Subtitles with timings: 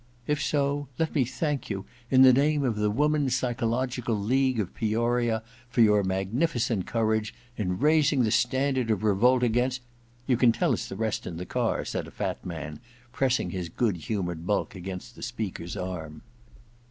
[0.25, 4.73] If so, let me thank you in the name of the Woman's Psychological League of
[4.73, 9.81] Peoria for your mag nificent courage in raising the standard of revolt against'
[10.25, 12.79] *You can tell us the rest in the car,' said a fat man,
[13.11, 16.23] pressing his good humoured bulk against the speaker's arm.